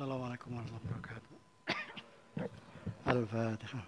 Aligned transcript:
السلام 0.00 0.22
عليكم 0.22 0.56
ورحمة 0.56 0.68
الله 0.68 0.80
وبركاته. 0.96 1.32
الفاتحة 3.08 3.82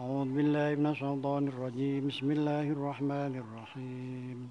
أعوذ 0.00 0.28
بالله 0.34 0.74
من 0.74 0.86
الشيطان 0.90 1.48
الرجيم. 1.54 2.08
بسم 2.10 2.30
الله 2.30 2.66
الرحمن 2.74 3.32
الرحيم. 3.38 4.50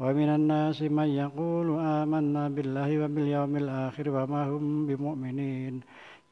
ومن 0.00 0.28
الناس 0.38 0.78
من 0.98 1.08
يقول 1.22 1.68
آمنا 2.00 2.42
بالله 2.56 2.90
وباليوم 3.02 3.52
الآخر 3.62 4.06
وما 4.16 4.42
هم 4.50 4.64
بمؤمنين 4.88 5.74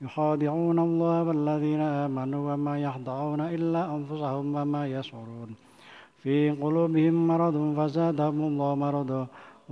يخادعون 0.04 0.78
الله 0.88 1.16
والذين 1.28 1.82
آمنوا 2.04 2.42
وما 2.48 2.74
يخدعون 2.86 3.40
إلا 3.56 3.82
أنفسهم 3.96 4.46
وما 4.56 4.82
يشعرون 4.96 5.50
في 6.22 6.36
قلوبهم 6.62 7.16
مرض 7.30 7.56
فزادهم 7.78 8.38
الله 8.50 8.70
مرضا 8.86 9.22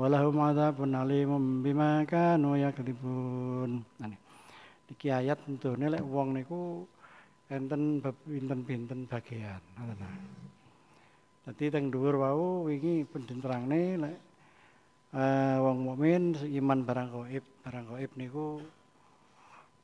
ولهم 0.00 0.34
عذاب 0.48 0.76
أليم 1.02 1.32
بما 1.64 1.90
كانوا 2.04 2.54
يكذبون 2.66 3.70
nah, 4.00 4.12
Iki 4.86 5.10
ayat 5.10 5.42
tentunya 5.42 5.90
lek 5.90 6.04
wong 6.06 6.30
niku 6.38 6.86
enten 7.50 7.98
pinten-pinten 7.98 9.10
bagian. 9.10 9.58
Dadi 11.51 11.67
teng 11.67 11.91
dhuwur 11.91 12.15
wau 12.15 12.63
wingi 12.63 13.03
pun 13.03 13.27
diterangne 13.27 13.99
lek 13.99 14.15
uh, 15.11 15.59
wong 15.59 15.83
mukmin 15.83 16.31
iman 16.47 16.79
barang 16.87 17.11
gaib, 17.11 17.43
barang 17.59 17.91
gaib 17.91 18.11
niku 18.15 18.63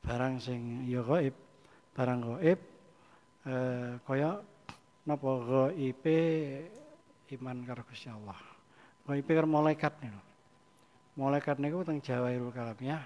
barang 0.00 0.40
sing 0.40 0.88
ya 0.88 1.04
gaib, 1.04 1.36
barang 1.92 2.24
gaib 2.24 2.60
uh, 3.52 4.00
kaya 4.00 4.40
napa 5.04 5.30
gaib 5.44 6.04
iman 7.36 7.56
karo 7.60 7.84
Gusti 7.84 8.08
Allah. 8.08 8.40
Gaib 9.04 9.28
karo 9.28 9.44
malaikat 9.44 9.92
niku. 10.00 10.20
Malaikat 11.20 11.60
niku 11.60 11.84
teng 11.84 12.00
Jawairul 12.00 12.48
Kalamiyah 12.48 13.04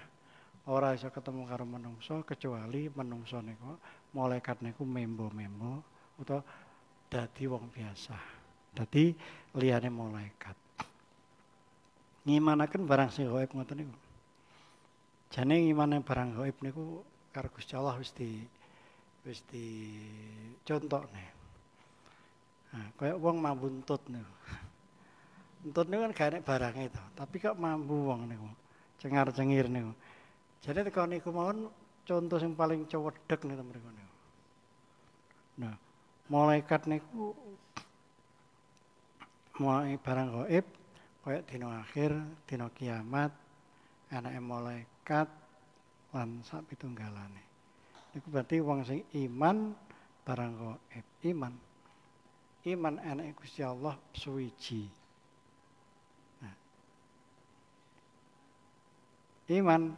ora 0.71 0.95
iso 0.95 1.11
ketemu 1.11 1.51
karo 1.51 1.67
menungso 1.67 2.23
kecuali 2.23 2.87
menungso 2.95 3.43
niku 3.43 3.75
malaikat 4.15 4.63
niku 4.63 4.87
membo-membo 4.87 5.83
utawa 6.15 6.39
dadi 7.11 7.43
wong 7.43 7.67
biasa. 7.67 8.42
Dadi 8.73 9.13
liyane 9.53 9.89
malaikat. 9.93 10.57
Ngimanaken 12.25 12.83
barang 12.89 13.09
sing 13.13 13.29
gaib 13.29 13.51
ngoten 13.53 13.85
niku. 13.85 13.95
Jane 15.33 15.55
ngimane 15.61 16.01
barang 16.01 16.41
gaib 16.41 16.57
niku 16.65 17.05
karo 17.33 17.49
Gusti 17.53 17.73
Allah 17.77 17.97
wis 18.01 18.13
di 18.13 18.41
wis 19.25 19.45
di 19.49 19.65
contokne. 20.65 21.25
Nah, 22.73 22.89
kayak 22.97 23.21
wong 23.21 23.37
mampu 23.37 23.69
ntut 23.69 24.01
niku. 24.09 24.33
Ntut 25.69 25.87
niku 25.87 26.01
kan 26.09 26.13
gak 26.17 26.43
barang 26.43 26.75
itu, 26.81 27.01
tapi 27.13 27.35
kok 27.37 27.59
mampu 27.59 27.95
wong 28.09 28.25
niku. 28.25 28.49
Cengar-cengir 28.97 29.69
niku. 29.69 29.93
Jadi 30.63 30.87
tekan 30.87 31.11
niku 31.11 31.29
mawon 31.29 31.69
contoh 32.07 32.39
yang 32.39 32.55
paling 32.55 32.87
cewedek 32.87 33.43
nih 33.43 33.55
teman 33.55 33.75
teman 33.75 33.95
Nah, 35.53 35.75
malaikat 36.31 36.89
niku 36.89 37.37
mulai 39.61 40.01
barang 40.01 40.29
gaib 40.33 40.65
kayak 41.21 41.45
dino 41.45 41.69
akhir, 41.69 42.11
dino 42.49 42.73
kiamat, 42.73 43.31
anak 44.09 44.33
malaikat 44.41 45.29
lan 46.13 46.41
sak 46.41 46.65
pitunggalane. 46.67 47.43
Niku 48.13 48.29
berarti 48.33 48.57
wong 48.61 48.81
sing 48.85 49.05
iman 49.25 49.77
barang 50.25 50.53
gaib, 50.57 51.07
iman. 51.33 51.53
Iman 52.63 52.95
anak 53.03 53.35
Gusti 53.37 53.59
Allah 53.59 53.99
suwiji. 54.15 54.87
Nah. 56.39 56.55
Iman 59.51 59.93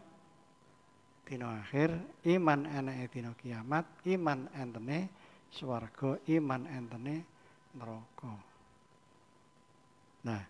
dino 1.26 1.48
akhir, 1.50 1.90
iman 2.28 2.60
enake 2.70 3.06
dino 3.14 3.32
kiamat, 3.40 3.86
iman 4.10 4.50
entene 4.54 5.10
swarga, 5.50 6.20
iman 6.26 6.66
entene 6.70 7.16
neraka. 7.78 8.55
Nah, 10.25 10.41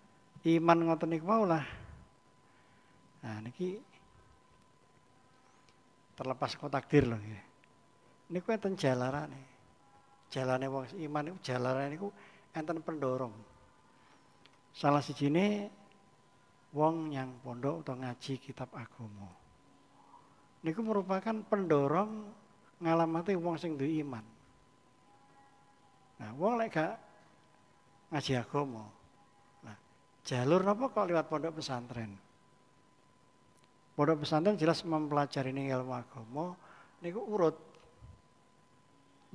iman 0.47 0.77
ngoten 0.87 1.11
niku 1.11 1.27
lah. 1.43 1.65
Nah, 3.25 3.37
niki 3.43 3.75
terlepas 6.15 6.55
kok 6.55 6.71
takdir 6.71 7.03
loh 7.03 7.19
ya. 7.19 7.41
Niku 8.31 8.55
enten 8.55 8.79
jalarane. 8.79 9.41
Jalane 10.31 10.65
wong 10.71 10.95
iman 10.95 11.23
niku 11.27 11.37
jalarane 11.43 11.91
niku 11.91 12.07
enten 12.55 12.79
pendorong. 12.79 13.35
Salah 14.71 15.03
sijine 15.03 15.67
wong 16.71 17.11
yang 17.11 17.35
pondok 17.43 17.83
atau 17.83 17.99
ngaji 17.99 18.39
kitab 18.39 18.71
agama. 18.71 19.27
Niku 20.63 20.79
merupakan 20.87 21.35
pendorong 21.51 22.31
ngalamati 22.79 23.35
wong 23.35 23.59
sing 23.59 23.75
duwe 23.75 23.99
iman. 24.07 24.23
Nah, 26.15 26.31
wong 26.39 26.63
lek 26.63 26.71
gak 26.71 26.95
ngaji 28.15 28.39
agama. 28.39 28.94
Jalur 30.25 30.65
napa 30.65 30.89
kok 30.89 31.05
lewat 31.05 31.29
pondok 31.29 31.61
pesantren? 31.61 32.09
Pondok 33.93 34.25
pesantren 34.25 34.57
jelas 34.57 34.81
mempelajari 34.81 35.53
ini 35.53 35.69
ilmu 35.69 35.93
agama 35.93 36.57
niku 37.05 37.21
urut. 37.29 37.53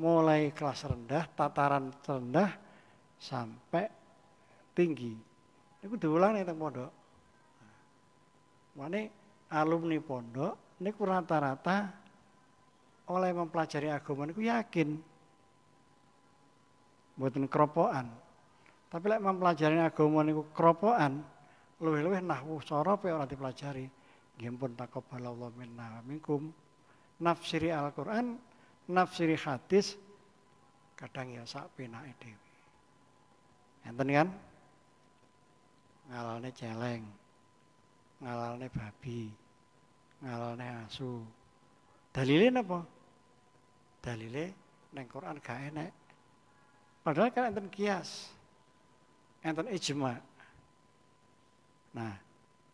Mulai 0.00 0.50
kelas 0.50 0.88
rendah, 0.90 1.28
tataran 1.36 1.94
rendah 2.02 2.50
sampai 3.22 3.86
tinggi. 4.74 5.14
Niku 5.78 5.94
diulang 5.94 6.34
nih 6.34 6.42
pondok. 6.50 6.90
Mane 8.74 9.00
alumni 9.54 9.98
pondok 10.02 10.82
niku 10.82 11.06
rata-rata 11.06 11.86
oleh 13.14 13.30
mempelajari 13.30 13.94
agama 13.94 14.26
niku 14.26 14.42
yakin 14.42 14.98
mboten 17.14 17.46
keropokan. 17.46 18.29
Tapi 18.90 19.04
lek 19.06 19.22
mempelajari 19.22 19.78
agama 19.78 20.26
niku 20.26 20.50
keropokan, 20.50 21.22
luwih-luwih 21.78 22.18
nahwu 22.26 22.58
cara 22.66 22.98
pe 22.98 23.14
ora 23.14 23.22
dipelajari. 23.22 23.86
Nggih 24.34 24.50
pun 24.58 24.74
taqabbalallahu 24.74 25.54
minna 25.54 26.02
minkum. 26.02 26.50
Nafsiri 27.22 27.70
Al-Qur'an, 27.70 28.34
nafsiri 28.90 29.38
hadis 29.38 29.94
kadang 30.98 31.30
ya 31.30 31.46
sak 31.46 31.70
penake 31.78 32.12
dhewe. 32.18 32.50
Enten 33.86 34.08
kan? 34.10 34.28
Ngalalne 36.10 36.50
celeng. 36.50 37.04
Ngalalne 38.20 38.66
babi. 38.68 39.30
Ngalalne 40.20 40.66
asu. 40.84 41.22
Dalile 42.10 42.50
napa? 42.50 42.82
Dalile 44.02 44.44
neng 44.92 45.06
Quran 45.06 45.38
gak 45.38 45.60
enek. 45.70 45.92
Padahal 47.00 47.30
kan 47.30 47.54
enten 47.54 47.70
kias. 47.72 48.39
Enten 49.40 49.72
ijma. 49.72 50.20
Nah, 51.96 52.14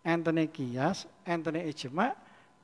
entene 0.02 0.50
kias, 0.50 1.06
entene 1.24 1.62
ijma, 1.70 2.12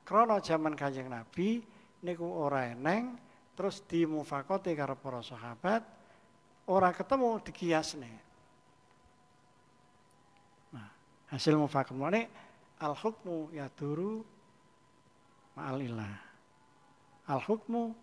krana 0.03 0.43
jaman 0.43 0.75
Kanjeng 0.75 1.07
Nabi 1.07 1.63
niku 2.03 2.27
ora 2.27 2.67
eneng 2.67 3.15
terus 3.55 3.79
dimufakoti 3.87 4.75
karo 4.75 4.99
para 4.99 5.23
sahabat 5.23 5.81
ora 6.67 6.91
ketemu 6.91 7.39
di 7.39 7.51
kiasne. 7.55 8.11
Nah, 10.75 10.87
hasil 11.31 11.55
mufakat 11.55 11.95
mana 11.95 12.27
al 12.83 12.93
hukmu 12.93 13.55
yaduru 13.55 14.19
ma'al 15.55 15.79
ilah. 15.79 16.15
Al 17.31 17.39
hukmu 17.39 17.95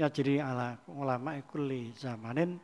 ya 0.00 0.08
jadi 0.08 0.40
ala 0.40 0.80
ulama 0.88 1.36
kulli 1.44 1.92
zamanin 1.92 2.56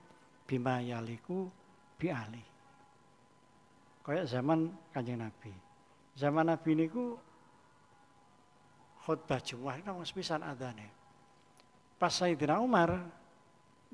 bima 0.48 0.80
yaliku 0.80 1.52
bi 2.00 2.08
ali. 2.08 2.49
Kayak 4.10 4.26
zaman 4.26 4.74
Kanjeng 4.90 5.22
Nabi. 5.22 5.54
Zaman 6.18 6.50
Nabi 6.50 6.70
niku 6.74 7.14
khutbah 9.06 9.38
Jumat 9.38 9.78
itu 9.78 10.18
pisan 10.18 10.42
adane. 10.42 10.90
Pas 11.94 12.10
Sayyidina 12.10 12.58
Umar 12.58 13.06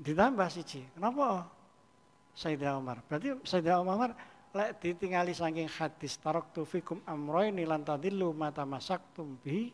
ditambah 0.01 0.49
siji. 0.49 0.89
Kenapa? 0.97 1.45
Sayyidina 2.33 2.81
Umar. 2.81 3.05
Berarti 3.05 3.37
Sayyidina 3.45 3.77
Umar 3.85 4.17
lek 4.57 4.81
ditingali 4.81 5.37
saking 5.37 5.69
hadis 5.69 6.17
taraktu 6.17 6.65
fikum 6.65 6.97
amroini 7.05 7.69
lan 7.69 7.85
mata 8.33 8.65
masaktum 8.65 9.37
bi 9.45 9.69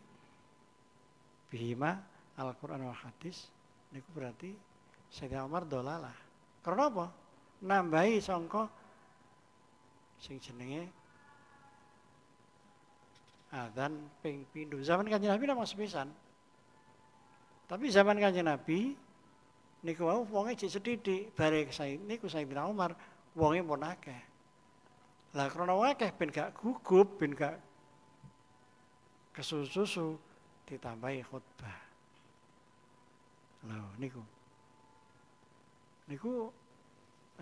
bihima 1.55 2.03
Al-Qur'an 2.35 2.83
wa 2.83 2.97
hadis 2.99 3.47
niku 3.95 4.11
berarti 4.11 4.59
Sayyidina 5.06 5.47
Umar 5.47 5.71
dolalah. 5.71 6.19
Karena 6.67 6.91
apa? 6.91 7.06
Nambahi 7.62 8.19
sangka 8.19 8.81
sing 10.23 10.39
jenenge 10.39 10.87
adzan 13.51 13.99
ping 14.23 14.47
pindho. 14.55 14.79
Zaman 14.81 15.11
Kanjeng 15.11 15.35
Nabi 15.35 15.45
namung 15.51 15.67
sepisan. 15.67 16.09
Tapi 17.67 17.91
zaman 17.91 18.17
Kanjeng 18.23 18.47
Nabi 18.47 18.95
niku 19.83 20.07
wau 20.07 20.23
wonge 20.31 20.55
cek 20.55 20.71
sedidik 20.71 21.35
bare 21.35 21.67
saya 21.75 21.99
niku 21.99 22.31
Sayyidina 22.31 22.71
Umar 22.71 22.95
wonge 23.35 23.61
pun 23.67 23.83
akeh. 23.83 24.23
Lah 25.35 25.51
krana 25.51 25.75
akeh 25.75 26.15
ben 26.15 26.31
gak 26.31 26.55
gugup, 26.55 27.19
ben 27.19 27.35
gak 27.35 27.59
kesusu 29.35 30.15
ditambahi 30.71 31.27
khutbah. 31.27 31.79
Lho 33.67 33.91
niku. 33.99 34.23
Niku 36.07 36.53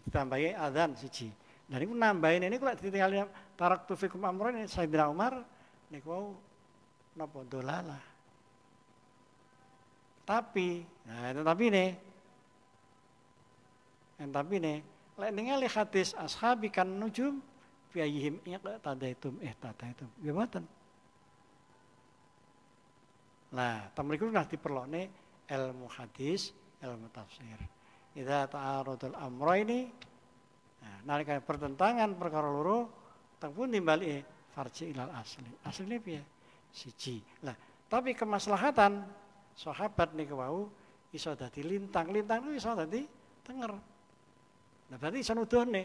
ditambahi 0.00 0.56
adzan 0.56 0.96
siji. 0.96 1.28
Nah 1.70 1.78
niku 1.78 1.94
nambahin 1.94 2.42
ini 2.42 2.58
kalau 2.58 2.74
ditinggal 2.74 3.30
tarak 3.54 3.86
tufikum 3.86 4.26
amron 4.26 4.58
Sayyidina 4.66 5.06
Umar 5.06 5.46
niku 5.86 6.10
wau 6.10 6.26
napa 7.14 7.46
dolalah. 7.46 8.02
Tapi, 10.26 10.86
nah 11.10 11.34
itu 11.34 11.42
tapi 11.42 11.64
nih, 11.74 11.90
yang 14.22 14.30
tapi 14.30 14.62
nih, 14.62 14.78
lek 15.18 15.30
ningali 15.34 15.66
hadis 15.66 16.14
ashabi 16.14 16.70
kan 16.70 16.86
nujum 16.86 17.42
fi 17.90 18.06
ayyihim 18.06 18.38
tadaitum 18.78 19.34
eh 19.42 19.50
tadaitum. 19.58 20.06
Ya 20.22 20.30
mboten. 20.30 20.62
Nah, 23.50 23.90
tamriku 23.90 24.30
nah 24.30 24.46
diperlokne 24.46 25.10
ilmu 25.50 25.90
hadis, 25.90 26.54
ilmu 26.78 27.10
tafsir. 27.10 27.58
Idza 28.14 28.46
ta'arudul 28.46 29.18
amro 29.18 29.54
ini 29.58 29.90
nah, 30.80 30.96
nalika 31.04 31.36
pertentangan 31.40 32.16
perkara 32.16 32.48
loro 32.48 32.90
teng 33.40 33.52
pun 33.56 33.72
timbali 33.72 34.20
farji 34.52 34.92
ilal 34.92 35.12
asli. 35.16 35.48
Asline 35.64 35.96
piye? 36.02 36.22
Siji. 36.70 37.18
Lah, 37.42 37.56
tapi 37.90 38.14
kemaslahatan 38.14 39.02
sahabat 39.56 40.14
niku 40.14 40.38
wau 40.38 40.70
iso 41.10 41.34
dadi 41.34 41.64
lintang. 41.66 42.10
Lintang 42.10 42.46
itu 42.46 42.60
iso 42.60 42.70
dadi 42.74 43.02
tenger. 43.42 43.72
Nah, 44.90 44.96
berarti 44.98 45.18
iso 45.22 45.32
nuduhne. 45.34 45.82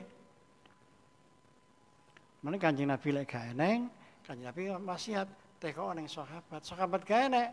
Mana 2.46 2.62
kanjeng 2.62 2.94
Nabi 2.94 3.10
lek 3.10 3.26
gak 3.26 3.58
eneng, 3.58 3.90
kanjeng 4.22 4.46
Nabi 4.46 4.70
wasiat 4.70 5.26
teko 5.58 5.98
ning 5.98 6.06
sahabat. 6.06 6.62
Sahabat 6.62 7.02
gak 7.02 7.34
enek, 7.34 7.50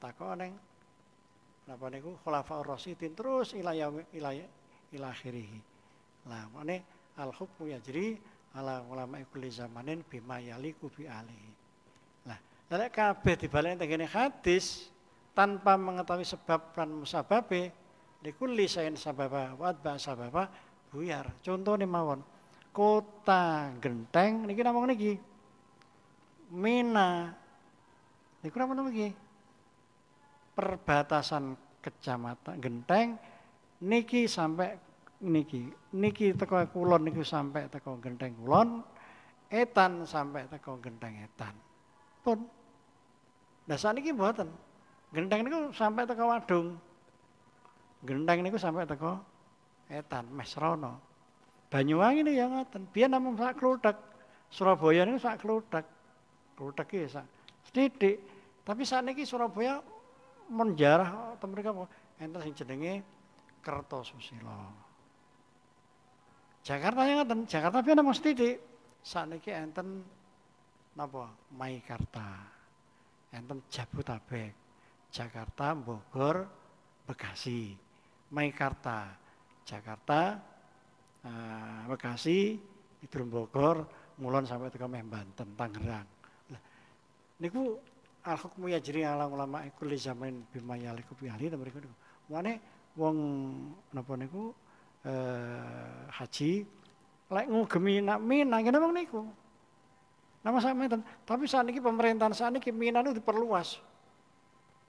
takok 0.00 0.32
ning 0.40 0.52
napa 1.68 1.86
niku 1.92 2.16
khulafaur 2.24 2.64
rasyidin 2.64 3.12
terus 3.12 3.52
ila 3.52 3.76
yaum 3.76 4.00
ila 4.16 4.32
ila 4.92 5.08
akhirih. 5.12 5.71
Lah, 6.28 6.46
mane 6.54 6.86
al 7.18 7.34
hukmu 7.34 7.72
yajri 7.72 8.20
ala 8.54 8.84
ulama 8.86 9.18
kulli 9.32 9.50
zamanin 9.50 10.04
bima 10.06 10.38
yaliku 10.38 10.86
bi 10.92 11.08
alihi. 11.08 11.50
Lah, 12.28 12.38
lek 12.70 12.92
kabeh 12.94 13.34
dibalik 13.40 13.80
tengene 13.80 14.06
hadis 14.06 14.92
tanpa 15.32 15.74
mengetahui 15.80 16.28
sebab 16.28 16.76
dan 16.76 16.92
musababe 16.92 17.72
likulli 18.22 18.68
sayin 18.70 18.94
sababa 18.94 19.56
wa 19.58 19.72
atba 19.72 19.98
sababa 19.98 20.46
buyar. 20.92 21.26
Contoh 21.42 21.74
nih 21.74 21.88
mawon 21.88 22.20
kota 22.72 23.68
genteng 23.82 24.48
niki 24.48 24.62
namung 24.64 24.88
niki 24.88 25.20
Mina 26.52 27.32
niku 28.44 28.56
napa 28.60 28.76
niki 28.76 29.08
perbatasan 30.52 31.56
kecamatan 31.80 32.60
genteng 32.60 33.16
niki 33.80 34.28
sampai 34.28 34.76
niki 35.22 35.70
niki 35.94 36.34
teko 36.34 36.66
kulon 36.74 37.06
niku 37.06 37.22
sampai 37.22 37.70
teko 37.70 37.98
genteng 38.02 38.34
kulon 38.42 38.82
etan 39.48 40.02
sampai 40.02 40.50
teko 40.50 40.82
genteng 40.82 41.14
etan 41.22 41.54
pun 42.26 42.42
dasar 43.70 43.94
niki 43.94 44.10
buatan 44.10 44.50
genteng 45.14 45.46
niku 45.46 45.70
sampai 45.70 46.04
teko 46.04 46.26
wadung 46.26 46.74
genteng 48.02 48.42
niku 48.42 48.58
sampai 48.58 48.82
teko 48.84 49.22
etan 49.86 50.26
mesrono 50.34 51.12
Banyuwangi 51.72 52.20
ini 52.20 52.36
yang 52.36 52.52
ngaten. 52.52 52.84
Biar 52.92 53.08
namung 53.08 53.40
sak 53.40 53.56
kluthek. 53.56 53.96
Surabaya 54.52 55.08
ini 55.08 55.16
sak 55.16 55.40
kluthek. 55.40 55.88
Kluthek 56.52 56.88
iki 56.92 57.08
sak 57.08 57.24
sithik. 57.72 58.20
Tapi 58.60 58.84
saat 58.84 59.08
ini 59.08 59.24
Surabaya 59.24 59.80
menjarah 60.52 61.32
atau 61.32 61.48
mereka 61.48 61.72
enten 62.20 62.44
sing 62.44 62.52
jenenge 62.52 63.00
Kertosusilo. 63.64 64.91
Jakarta 66.62 67.02
yang 67.10 67.26
ngaten, 67.26 67.40
Jakarta 67.50 67.82
biar 67.82 67.96
namung 67.98 68.14
sithik. 68.14 68.62
Saat 69.02 69.34
ini 69.34 69.50
enten 69.50 70.06
napa? 70.94 71.26
Maikarta. 71.58 72.38
Enten 73.34 73.66
Jabotabek. 73.66 74.54
Jakarta, 75.10 75.74
Bogor, 75.74 76.46
Bekasi. 77.02 77.74
Maikarta. 78.30 79.10
Jakarta, 79.66 80.38
uh, 81.26 81.82
Bekasi, 81.90 82.58
Idrum 83.02 83.26
Bogor, 83.26 83.82
Mulon 84.22 84.46
sampai 84.46 84.70
ke 84.70 84.86
Meh 84.86 85.02
Banten, 85.02 85.58
Tangerang. 85.58 86.06
Nah, 86.50 86.62
niku 87.42 87.74
al 88.22 88.38
hukmu 88.38 88.70
yajri 88.70 89.02
ala 89.02 89.26
ulama 89.26 89.66
iku 89.66 89.82
li 89.82 89.98
zaman 89.98 90.46
bima 90.46 90.78
yaliku 90.78 91.18
bi 91.18 91.26
ahli 91.26 91.50
mriku 91.50 91.82
niku. 91.82 91.96
Mane 92.30 92.52
wong 92.94 93.16
napa 93.90 94.14
niku 94.14 94.54
eh, 95.06 96.06
haji 96.12 96.66
lek 97.32 97.46
ngugemi 97.48 98.04
nak 98.04 98.20
Mina 98.20 98.60
ngene 98.60 98.78
wong 98.78 98.94
niku. 98.94 99.22
Nama 100.42 100.58
sama 100.58 100.90
Tapi 101.22 101.46
saat 101.46 101.70
ini 101.70 101.78
pemerintahan 101.78 102.34
saat 102.34 102.52
ini 102.52 102.70
Mina 102.74 103.00
itu 103.00 103.14
diperluas 103.14 103.78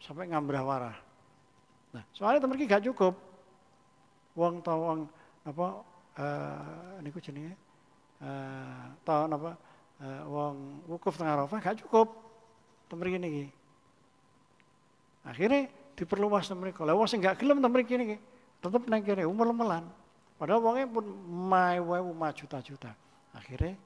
sampai 0.02 0.28
ngambrah 0.28 0.64
warah. 0.66 0.98
Nah, 1.94 2.04
soalnya 2.12 2.44
temen 2.44 2.58
gak 2.66 2.84
cukup. 2.90 3.16
Wong 4.34 4.66
tau 4.66 4.82
wong 4.82 5.00
apa 5.46 5.66
uh, 6.18 6.98
niku 7.06 7.22
jenenge 7.22 7.54
uh, 8.18 8.90
tahun 9.06 9.38
apa 9.38 9.52
uh, 10.02 10.22
wong 10.26 10.56
wukuf 10.90 11.14
tengah 11.14 11.38
Arafah 11.38 11.62
gak 11.62 11.86
cukup 11.86 12.12
temriki 12.90 13.22
niki. 13.22 13.46
Akhirnya 15.22 15.70
diperluas 15.94 16.50
mereka. 16.58 16.82
Lah 16.82 16.98
wong 16.98 17.06
sing 17.06 17.22
gak 17.22 17.38
gelem 17.38 17.62
temriki 17.62 17.94
niki 17.94 18.18
tetep 18.60 18.84
nang 18.90 19.06
kene 19.06 19.24
umel-umelan. 19.30 19.86
Padahal 20.38 20.62
wongnya 20.62 20.88
pun 20.90 21.06
mai 21.28 21.80
wae 21.80 22.32
juta-juta. 22.34 22.92
Akhirnya 23.34 23.78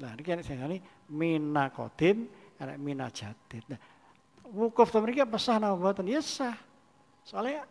Lah 0.00 0.12
niki 0.18 0.28
ana 0.32 0.42
sing 0.42 0.60
mina 1.08 1.70
kodim, 1.70 2.28
ana 2.60 2.76
mina 2.76 3.08
jadid. 3.08 3.64
Nah, 3.70 3.80
wukuf 4.44 4.92
temriki 4.92 5.24
apa 5.24 5.38
sah 5.40 5.56
napa 5.56 5.78
mboten? 5.78 6.10
Ya 6.10 6.20
sah. 6.20 6.56
Soalnya 7.24 7.64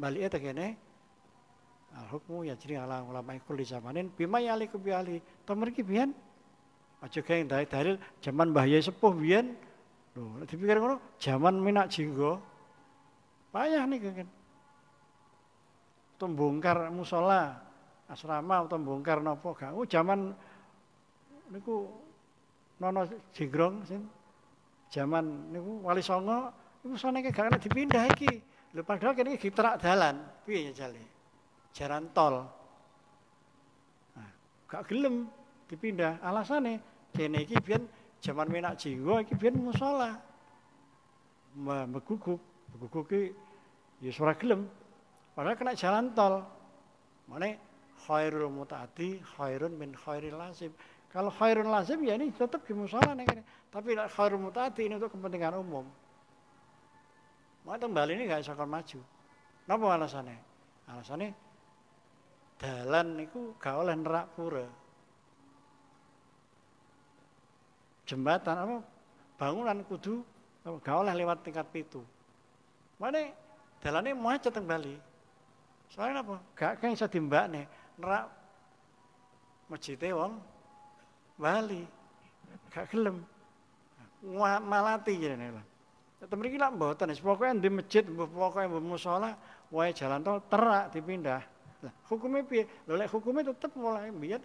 balik 0.00 0.32
eta 0.32 0.38
kene 0.40 0.78
al 1.94 2.06
hukmu 2.10 2.48
yajri 2.48 2.74
ala 2.74 3.04
ulama 3.06 3.36
ikul 3.36 3.54
di 3.54 3.66
zamanin 3.68 4.10
bima 4.10 4.42
yaliku 4.42 4.80
bi 4.80 4.90
ahli 4.90 5.22
to 5.46 5.54
mriki 5.54 5.86
biyen 5.86 6.10
aja 7.04 7.20
gawe 7.22 7.42
dalil 7.46 7.68
dalil 7.70 7.94
zaman 8.18 8.50
Mbah 8.50 8.66
Yai 8.66 8.82
sepuh 8.82 9.14
biyen 9.14 9.54
lho 10.18 10.42
dipikir 10.42 10.82
ngono 10.82 10.98
zaman 11.22 11.54
minak 11.62 11.86
jinggo 11.94 12.42
payah 13.54 13.86
nih 13.86 13.98
kan 14.02 14.28
bongkar 16.18 16.88
musola 16.88 17.60
asrama 18.08 18.64
atau 18.64 18.78
nopo 18.78 19.52
gak 19.52 19.72
oh 19.76 19.84
zaman 19.84 20.32
niku 21.52 21.88
nono 22.80 23.04
jinggrong 23.32 23.84
sin 23.84 24.08
zaman 24.88 25.52
niku 25.52 25.84
wali 25.84 26.00
songo 26.00 26.52
niku 26.84 26.96
saneke 26.96 27.32
gak 27.32 27.48
kena 27.48 27.58
dipindah 27.60 28.04
iki 28.12 28.40
lho 28.72 28.82
padahal 28.82 29.12
kene 29.12 29.36
iki 29.36 29.52
terak 29.52 29.80
dalan 29.80 30.16
piye 30.44 30.70
ya 30.70 30.84
jale 30.84 31.14
jalan 31.74 32.06
tol. 32.14 32.46
Nah, 34.14 34.30
gak 34.70 34.86
gelem 34.86 35.26
dipindah. 35.66 36.22
Alasannya 36.22 36.78
kene 37.10 37.42
iki 37.42 37.58
biyen 37.58 37.82
zaman 38.22 38.46
menak 38.46 38.78
jiwa 38.78 39.26
iki 39.26 39.34
biyen 39.34 39.58
musala. 39.58 40.22
Meguguk, 41.58 42.38
meguguk 42.72 43.10
iki 43.10 43.34
ya 44.06 44.10
ora 44.22 44.34
gelem. 44.38 44.70
Padahal 45.34 45.58
kena 45.58 45.74
jalan 45.74 46.14
tol. 46.14 46.46
Mane 47.26 47.58
khairul 48.06 48.50
mutaati 48.50 49.18
khairun 49.36 49.74
min 49.74 49.90
khairil 49.94 50.38
lazim. 50.38 50.70
Kalau 51.10 51.30
khairun 51.30 51.70
lazim 51.70 52.02
ya 52.06 52.14
ini 52.14 52.30
tetap 52.30 52.62
di 52.62 52.74
musala 52.74 53.14
nih. 53.18 53.26
Tapi 53.70 53.98
khairul 54.14 54.38
mutaati 54.38 54.86
ini 54.86 54.94
untuk 54.94 55.10
kepentingan 55.14 55.58
umum. 55.58 55.86
Mau 57.64 57.80
kembali 57.80 58.12
ini 58.14 58.28
gak 58.28 58.44
bisa 58.44 58.54
maju. 58.54 59.00
Napa 59.64 59.84
alasannya? 59.96 60.36
Alasannya 60.84 61.32
dalan 62.60 63.06
niku 63.16 63.56
gak 63.56 63.74
oleh 63.74 63.96
nerak 63.96 64.26
pura. 64.36 64.66
Jembatan 68.04 68.56
apa 68.60 68.76
bangunan 69.40 69.80
kudu 69.88 70.20
gak 70.84 70.96
oleh 70.96 71.16
lewat 71.16 71.40
tingkat 71.40 71.64
pitu. 71.72 72.04
Mana 73.00 73.32
dalane 73.80 74.12
macet 74.12 74.52
teng 74.52 74.68
Bali. 74.68 75.13
Soalnya 75.94 76.26
apa? 76.26 76.42
Gak 76.58 76.82
kan 76.82 76.90
iso 76.90 77.06
dimbakne 77.06 77.70
nerak 78.02 78.26
masjid 79.70 79.94
wong 80.10 80.42
Bali. 81.38 81.86
Gak 82.74 82.90
gelem. 82.90 83.22
Malati 84.66 85.14
jane 85.22 85.54
lah. 85.54 85.62
Tetep 86.18 86.34
mriki 86.34 86.58
lak 86.58 86.74
mboten, 86.74 87.14
pokoke 87.14 87.46
di 87.60 87.70
masjid, 87.70 88.02
pokoke 88.02 88.66
musala, 88.82 89.38
wae 89.70 89.94
jalan 89.94 90.24
tol 90.24 90.42
terak 90.50 90.90
dipindah. 90.90 91.42
Lah, 91.84 91.94
hukumnya 92.10 92.42
piye? 92.42 92.64
Lha 92.88 93.04
lek 93.04 93.12
hukume 93.12 93.44
tetep 93.44 93.70
mulai 93.76 94.08
biyen 94.08 94.40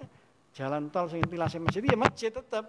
jalan 0.53 0.91
tol 0.93 1.07
sing 1.09 1.23
tilase 1.25 1.57
masjid 1.57 1.81
ya 1.81 1.97
masjid 1.97 2.29
tetep. 2.29 2.67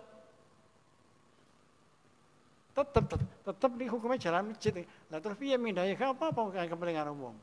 Tetep 2.70 3.04
tetep, 3.12 3.28
tetep 3.44 3.70
di 3.76 3.84
hukumnya 3.90 4.16
jalan 4.16 4.54
masjid. 4.54 4.86
Lah 5.12 5.18
terus 5.20 5.36
piye 5.36 5.58
mindahe 5.58 5.92
gak 5.98 6.16
apa-apa 6.16 6.70
kepentingan 6.70 7.10
umum. 7.12 7.36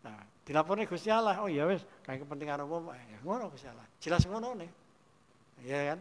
Nah, 0.00 0.16
dilapornya 0.48 0.88
Gusti 0.88 1.12
Allah, 1.12 1.44
oh 1.44 1.48
ya 1.50 1.68
wis 1.68 1.84
kayak 2.04 2.24
kepentingan 2.24 2.64
umum, 2.64 2.88
ya 2.92 3.18
ngono 3.20 3.52
Gusti 3.52 3.68
Allah. 3.68 3.84
Jelas 4.00 4.24
ngono 4.24 4.56
nih. 4.56 4.70
Iya 5.60 5.80
kan? 5.92 5.98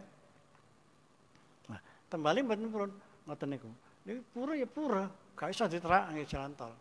Nah, 1.67 1.79
kembali 2.07 2.39
mboten 2.47 2.71
purun 2.71 2.91
ngoten 3.27 3.47
niku. 3.51 3.69
Ini 4.07 4.23
pura 4.31 4.55
ya 4.55 4.63
pura, 4.63 5.03
gak 5.35 5.51
iso 5.51 5.67
diterak 5.67 6.15
jalan 6.25 6.55
tol. 6.55 6.71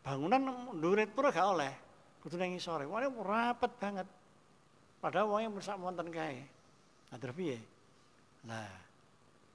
Bangunan 0.00 0.72
ndurit 0.72 1.12
pura 1.12 1.28
gak 1.28 1.52
oleh, 1.52 1.72
kudu 2.24 2.40
nang 2.40 2.56
sore. 2.56 2.88
Wah, 2.88 3.04
rapat 3.04 3.72
banget. 3.76 4.08
Padahal 5.04 5.28
wong 5.28 5.40
yang 5.44 5.52
bersak 5.52 5.76
wonten 5.76 6.08
kae. 6.08 6.40
Nah, 7.12 7.18
piye? 7.36 7.60
Nah, 8.48 8.66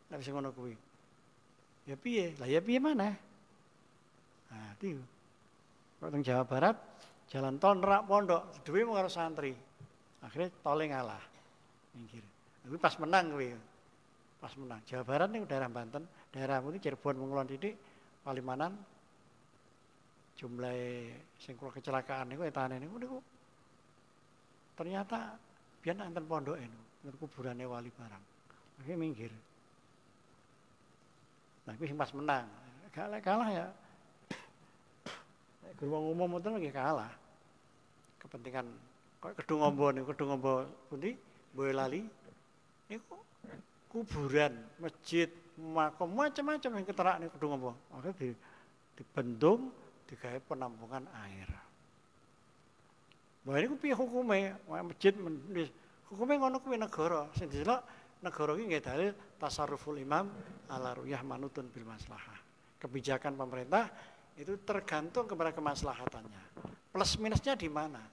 nek 0.08 0.22
bisa 0.22 0.32
ngono 0.32 0.54
kuwi. 0.54 0.78
Ya 1.90 1.98
piye? 1.98 2.38
Lah 2.38 2.48
ya 2.48 2.62
piye 2.62 2.78
mana? 2.78 3.18
Nah, 4.48 4.72
itu. 4.78 5.02
Teng 6.02 6.26
Jawa 6.26 6.42
Barat, 6.50 6.74
jalan 7.30 7.62
tol 7.62 7.78
nerak 7.78 8.10
pondok, 8.10 8.66
duwe 8.66 8.82
mau 8.82 8.98
karo 8.98 9.06
santri. 9.06 9.54
Akhirnya 10.26 10.50
tole 10.66 10.90
ngalah. 10.90 11.22
Minggir. 11.94 12.26
Tapi 12.66 12.78
pas 12.82 12.98
menang 12.98 13.30
kuwi 13.38 13.54
pas 14.42 14.54
menang. 14.58 14.82
Jawa 14.90 15.06
Barat 15.06 15.30
nih 15.30 15.46
daerah 15.46 15.70
Banten, 15.70 16.02
daerah 16.34 16.58
ini 16.66 16.82
Cirebon 16.82 17.22
mengulon 17.22 17.46
didik, 17.46 17.78
Palimanan, 18.26 18.74
jumlah 20.42 20.74
sing 21.38 21.54
kecelakaan 21.54 22.34
niku 22.34 22.50
etane 22.50 22.82
niku 22.82 22.98
niku 22.98 23.18
ternyata 24.74 25.38
biar 25.78 25.94
nanten 26.02 26.26
pondok 26.26 26.58
ini, 26.58 27.06
niku 27.06 27.30
kuburannya 27.30 27.70
wali 27.70 27.94
barang. 27.94 28.24
Akhirnya 28.82 28.98
minggir. 28.98 29.34
Nah, 31.70 31.78
itu 31.78 31.94
pas 31.94 32.10
menang. 32.18 32.50
Kalah 32.90 33.22
kalah 33.22 33.50
ya. 33.54 33.68
Guru 35.80 36.12
umum 36.12 36.40
itu 36.40 36.50
lagi 36.50 36.72
kalah. 36.74 37.14
Kepentingan 38.22 38.66
kok 39.22 39.38
kedung 39.42 39.62
ombo 39.62 39.90
nih, 39.94 40.04
kedung 40.06 40.36
ombo 40.36 40.66
pundi, 40.90 41.14
Boyolali. 41.54 42.06
Niku 42.90 43.18
kuburan, 43.92 44.56
masjid, 44.80 45.28
makam 45.60 46.12
macam-macam 46.12 46.72
yang 46.80 46.86
keterak 46.88 47.16
nih 47.20 47.30
kudu 47.36 47.46
ngomong. 47.52 47.76
Akhirnya 47.92 48.16
di, 48.20 48.30
dibendung, 49.00 49.72
digawe 50.08 50.40
penampungan 50.48 51.08
air. 51.28 51.50
Wah 53.42 53.58
ini 53.58 53.74
piye 53.74 53.98
hukumnya, 53.98 54.54
masjid 54.70 55.18
hukumnya 56.12 56.36
ngono 56.46 56.58
kuwi 56.62 56.78
negara. 56.78 57.26
Sing 57.34 57.50
negara 58.22 58.54
iki 58.54 58.64
nggih 58.70 58.84
dalil 58.86 59.12
tasarruful 59.42 59.98
imam 59.98 60.30
ala 60.70 60.94
ruyah 60.94 61.26
manutun 61.26 61.66
bil 61.74 61.90
maslahah. 61.90 62.38
Kebijakan 62.78 63.38
pemerintah 63.38 63.90
itu 64.40 64.56
tergantung 64.64 65.28
kepada 65.28 65.52
kemaslahatannya. 65.52 66.42
Plus 66.92 67.16
minusnya 67.20 67.56
di 67.56 67.68
mana? 67.72 68.04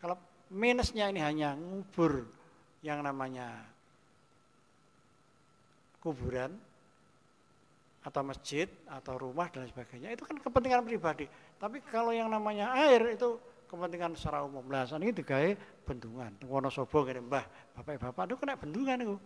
Kalau 0.00 0.16
minusnya 0.52 1.08
ini 1.08 1.20
hanya 1.20 1.56
ngubur 1.56 2.28
yang 2.84 3.00
namanya 3.00 3.64
kuburan 6.04 6.54
atau 8.06 8.22
masjid 8.22 8.70
atau 8.86 9.18
rumah 9.18 9.50
dan 9.50 9.66
sebagainya 9.66 10.14
itu 10.14 10.22
kan 10.22 10.38
kepentingan 10.38 10.86
pribadi. 10.86 11.26
Tapi 11.58 11.82
kalau 11.90 12.14
yang 12.14 12.30
namanya 12.30 12.70
air 12.78 13.18
itu 13.18 13.34
kepentingan 13.66 14.14
secara 14.14 14.46
umum. 14.46 14.62
Lah 14.70 14.86
ini 14.86 15.10
digawe 15.10 15.50
bendungan. 15.82 16.30
Wonosobo 16.46 17.02
ngene 17.02 17.26
Mbah, 17.26 17.44
bapak-bapak 17.74 18.24
itu 18.30 18.36
kena 18.38 18.54
bendungan 18.54 18.98
itu. 19.02 19.16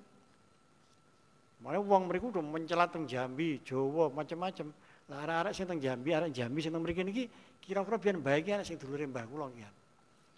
Makanya 1.61 1.81
uang 1.85 2.03
mereka 2.09 2.25
udah 2.33 2.41
mencelat 2.41 2.97
Jambi, 3.05 3.61
Jawa, 3.61 4.09
macam-macam. 4.09 4.73
Lah 5.11 5.27
arek-arek 5.27 5.53
sing 5.53 5.67
teng 5.67 5.83
Jambi, 5.83 6.15
arek 6.15 6.31
Jambi 6.31 6.63
sing 6.63 6.71
teng 6.71 6.83
mriki 6.87 7.03
niki 7.03 7.27
kira-kira 7.61 7.99
biyen 7.99 8.23
baik 8.23 8.47
ya 8.47 8.63
sing 8.63 8.79
dulure 8.79 9.05
Mbah 9.11 9.27
kula 9.27 9.51
kian. 9.51 9.75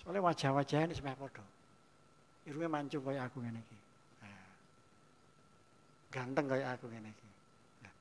Soalnya 0.00 0.24
wajah-wajahnya 0.24 0.96
semeh 0.96 1.14
padha. 1.14 1.44
Irunge 2.48 2.66
mancung 2.66 3.04
kaya 3.04 3.28
aku 3.28 3.38
ngene 3.38 3.60
iki 3.60 3.82
ganteng 6.12 6.44
kayak 6.46 6.76
aku 6.76 6.86
ngene 6.92 7.08
iki. 7.08 7.28
Nah, 7.80 7.92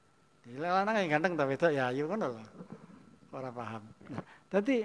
di 0.44 0.52
lanang 0.60 0.96
yang 1.00 1.10
ganteng 1.18 1.34
tapi 1.40 1.56
itu 1.56 1.68
ya 1.72 1.90
ayu 1.90 2.04
ngono 2.12 2.36
lho. 2.36 2.44
Ora 3.32 3.50
paham. 3.50 3.84
Nah, 4.12 4.24
dadi 4.52 4.78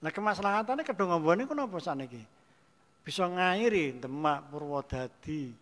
Nah 0.00 0.08
kemaslahatannya 0.08 0.80
kedua 0.80 1.12
ngombone 1.12 1.44
ku 1.44 1.52
napa 1.52 1.76
saniki? 1.76 2.24
Bisa 3.04 3.28
ngairi 3.28 4.00
Demak, 4.00 4.48
Purwodadi, 4.48 5.52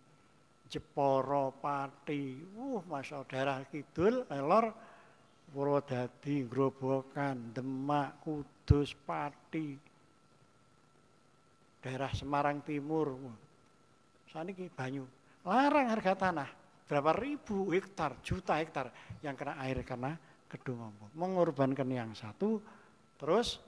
Jepara, 0.69 1.51
Pati. 1.51 2.45
Uh, 2.55 2.81
masa 2.87 3.25
daerah 3.25 3.65
kidul, 3.69 4.29
elor 4.29 4.71
Purwodadi, 5.49 6.45
Grobogan, 6.45 7.57
Demak, 7.57 8.21
Kudus, 8.21 8.93
Pati. 8.93 9.75
Daerah 11.81 12.13
Semarang 12.13 12.61
Timur. 12.61 13.17
Saniki 14.29 14.69
banyu 14.69 15.09
Larang 15.49 15.89
harga 15.89 16.13
tanah. 16.29 16.49
Berapa 16.89 17.17
ribu 17.17 17.73
hektar, 17.73 18.21
juta 18.21 18.61
hektar 18.61 18.93
yang 19.25 19.37
kena 19.37 19.57
air 19.65 19.81
karena 19.85 20.17
kedung 20.49 20.93
ombong. 20.93 21.13
Mengorbankan 21.17 21.89
yang 21.89 22.13
satu, 22.13 22.61
terus 23.21 23.61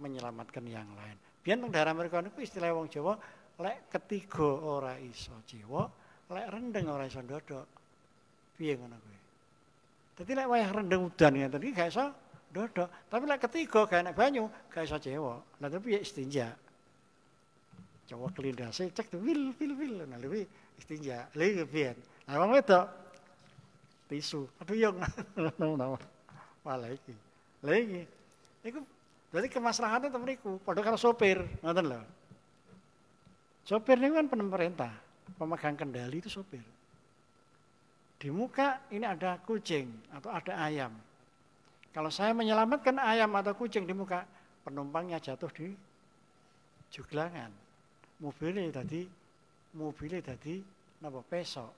menyelamatkan 0.00 0.64
yang 0.68 0.88
lain. 0.96 1.16
Biar 1.44 1.60
daerah 1.72 1.92
mereka 1.96 2.20
itu 2.20 2.44
istilah 2.44 2.72
wong 2.76 2.88
Jawa, 2.88 3.16
lek 3.58 3.90
ketiga 3.90 4.46
ora 4.46 4.94
iso 5.02 5.34
jiwa, 5.42 5.82
lek 6.30 6.46
rendeng 6.46 6.86
ora 6.86 7.04
iso 7.10 7.18
ndodok. 7.18 7.66
Piye 8.54 8.78
ngono 8.78 8.94
kuwi? 8.98 9.18
Dadi 10.18 10.32
lek 10.34 10.46
wayah 10.46 10.70
rendeng 10.70 11.02
udan 11.06 11.32
ngeten 11.34 11.62
iki 11.62 11.74
gak 11.74 11.90
iso 11.90 12.06
ndodok, 12.54 12.88
tapi 13.10 13.24
lek 13.26 13.42
ketiga 13.50 13.80
gak 13.86 14.00
enak 14.06 14.14
banyu, 14.14 14.46
gak 14.70 14.86
iso 14.86 14.96
jiwa. 15.02 15.42
Lah 15.58 15.68
tapi 15.70 15.90
piye 15.90 15.98
istinja? 16.02 16.54
Jawa 18.08 18.30
kelindase 18.32 18.88
cek 18.94 19.12
wil 19.18 19.52
wil 19.58 19.72
wil. 19.74 19.94
Nah 20.06 20.16
lebih 20.16 20.46
istinja 20.78 21.26
lebih 21.34 21.66
biar 21.68 21.96
nah 22.24 22.38
wong 22.40 22.54
wedok 22.54 22.86
tisu. 24.08 24.46
Aduh 24.62 24.76
yang 24.78 24.96
nama 25.36 25.98
malah 26.62 26.88
iki. 26.88 27.14
Lagi 27.66 28.06
iku 28.64 28.80
berarti 29.28 29.48
kemaslahatan 29.52 30.08
temen 30.08 30.30
iku 30.38 30.56
padha 30.62 30.80
karo 30.80 30.96
sopir 30.96 31.42
ngoten 31.60 31.84
lho 31.84 32.00
sopir 33.68 34.00
ini 34.00 34.16
kan 34.16 34.32
pemerintah 34.32 34.88
pemegang 35.36 35.76
kendali 35.76 36.24
itu 36.24 36.32
sopir. 36.32 36.64
Di 38.16 38.32
muka 38.32 38.80
ini 38.88 39.04
ada 39.04 39.36
kucing 39.44 39.92
atau 40.08 40.32
ada 40.32 40.56
ayam. 40.64 40.90
Kalau 41.92 42.08
saya 42.08 42.32
menyelamatkan 42.32 42.96
ayam 42.96 43.28
atau 43.36 43.52
kucing 43.52 43.84
di 43.84 43.92
muka 43.92 44.24
penumpangnya 44.64 45.20
jatuh 45.20 45.52
di 45.52 45.76
juglangan. 46.88 47.52
Mobilnya 48.24 48.72
tadi 48.72 49.04
mobilnya 49.76 50.24
tadi 50.24 50.64
napa 51.04 51.20
pesok. 51.28 51.70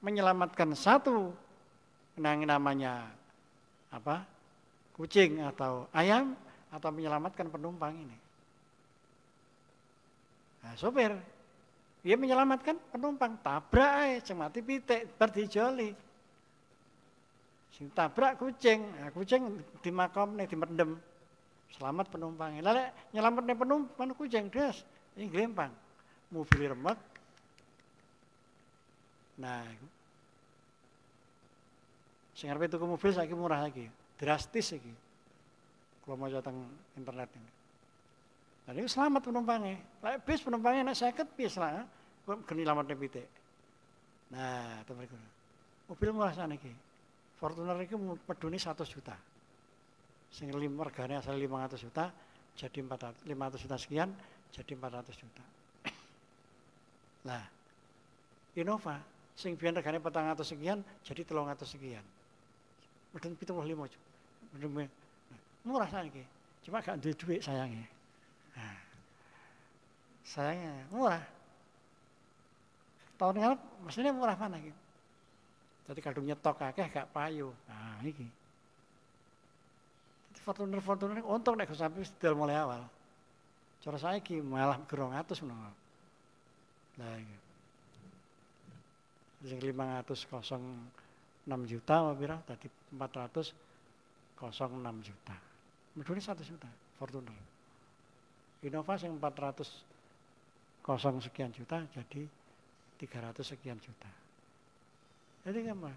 Menyelamatkan 0.00 0.72
satu 0.72 1.30
yang 2.16 2.48
namanya 2.48 3.12
apa 3.92 4.24
kucing 4.96 5.44
atau 5.44 5.86
ayam 5.92 6.32
atau 6.72 6.90
menyelamatkan 6.90 7.46
penumpang 7.52 7.94
ini 7.94 8.23
nah 10.64 10.72
sopir 10.80 11.12
dia 12.00 12.16
menyelamatkan 12.16 12.80
penumpang 12.88 13.36
tabrak 13.44 13.92
ae 14.00 14.12
cemati 14.24 14.64
pitik 14.64 15.12
berdijoli 15.20 15.92
sing 17.76 17.92
tabrak 17.92 18.40
kucing 18.40 18.80
nah, 18.96 19.12
kucing 19.12 19.60
di 19.84 19.90
nih 19.92 20.46
dimendem 20.48 20.96
selamat 21.76 22.08
penumpangnya 22.08 22.64
lalu 22.64 22.80
nyelamatnya 23.12 23.54
penumpang 23.54 24.08
kucing 24.16 24.48
des 24.48 24.80
ini 25.14 25.30
gelempang. 25.30 25.70
Mobil 26.34 26.74
remek. 26.74 26.98
Nah, 29.38 29.62
sing 32.34 32.50
arep 32.50 32.66
tuku 32.70 32.82
mobil 32.86 33.10
saiki 33.14 33.34
murah 33.34 33.62
lagi. 33.62 33.86
Drastis 34.18 34.74
iki. 34.74 34.94
Kalau 36.02 36.18
mau 36.18 36.28
tentang 36.28 36.66
internet 36.98 37.30
ini. 37.38 37.50
Jadi 38.64 38.80
selamat 38.88 39.28
penumpangnya. 39.28 39.76
Lek 40.00 40.24
bis 40.24 40.40
penumpangnya 40.40 40.88
nek 40.88 40.96
seket 40.96 41.28
bis 41.36 41.60
lah. 41.60 41.84
Kok 42.24 42.48
geni 42.48 42.64
lamat 42.64 42.88
pitik. 42.96 43.28
Nah, 44.32 44.80
teman 44.88 45.04
Mobil 45.84 46.08
murah 46.16 46.32
saniki. 46.32 46.72
Fortuner 47.36 47.76
iki 47.84 47.92
medune 48.00 48.56
100 48.56 48.88
juta. 48.88 49.12
Sing 50.32 50.48
lim 50.48 50.80
regane 50.80 51.20
asal 51.20 51.36
500 51.36 51.76
juta 51.76 52.08
jadi 52.56 52.78
400 52.80 53.28
500 53.28 53.62
juta 53.68 53.76
sekian 53.76 54.08
jadi 54.50 54.72
400 54.74 55.22
juta. 55.22 55.44
Nah, 57.28 57.40
Innova 58.56 59.00
sing 59.36 59.60
biyen 59.60 59.76
regane 59.76 60.00
400 60.00 60.40
sekian 60.40 60.80
jadi 61.04 61.20
300 61.20 61.68
sekian. 61.68 62.04
Medun 63.12 63.36
75 63.36 63.92
juta. 63.92 64.08
Murah 65.68 65.88
saniki. 65.92 66.24
Cuma 66.64 66.80
gak 66.80 66.96
duwe 67.04 67.12
duit 67.12 67.40
sayangnya. 67.44 67.93
Nah, 70.24 70.32
sayangnya 70.32 70.72
murah. 70.88 71.24
Tahun 73.20 73.36
ngarep 73.36 73.60
mestinya 73.84 74.12
murah 74.16 74.36
mana 74.40 74.56
gitu. 74.56 74.80
Jadi 75.84 76.00
kadung 76.00 76.24
nyetok 76.24 76.64
akeh 76.64 76.88
gak 76.88 77.12
payu. 77.12 77.52
Nah, 77.68 78.00
iki. 78.00 78.24
Fortuner 80.44 80.80
Fortuner 80.80 81.24
untung 81.24 81.56
nek 81.56 81.72
sampai 81.72 82.04
sedal 82.04 82.36
mulai 82.36 82.56
awal. 82.56 82.84
Cara 83.84 83.96
saiki 84.00 84.40
malah 84.40 84.80
200 84.80 85.44
ngono. 85.44 85.72
Lah 87.00 87.16
iki. 87.20 87.36
Sing 89.44 89.60
500 89.60 90.24
kosong 90.32 90.64
6 91.44 91.68
juta 91.68 92.00
apa 92.00 92.12
pira 92.16 92.36
tadi 92.48 92.68
400 92.96 93.52
kosong 94.40 94.80
6 94.80 95.04
juta. 95.04 95.36
Medune 95.96 96.20
1 96.20 96.32
juta 96.44 96.68
Fortuner. 96.96 97.36
Innova 98.64 98.96
yang 98.96 99.20
400 99.20 99.93
kosong 100.84 101.16
sekian 101.24 101.48
juta 101.48 101.80
jadi 101.96 102.28
300 103.00 103.40
sekian 103.40 103.80
juta. 103.80 104.10
Jadi 105.48 105.64
apa? 105.72 105.90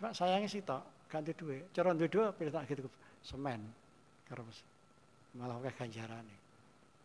Cuma 0.00 0.10
sayangnya 0.16 0.48
sih 0.48 0.64
tok 0.64 0.80
ganti 1.12 1.36
duit. 1.36 1.68
Cara 1.76 1.92
duit 1.92 2.08
dua 2.08 2.32
pilih 2.32 2.50
tak 2.50 2.64
gitu 2.66 2.88
semen 3.20 3.60
karo 4.24 4.42
malah 5.36 5.60
kayak 5.60 5.76
ganjarane. 5.84 6.36